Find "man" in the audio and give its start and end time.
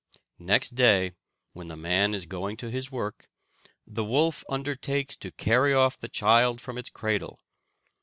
1.77-2.15